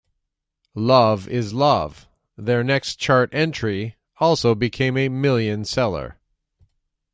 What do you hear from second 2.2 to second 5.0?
their next chart entry, also became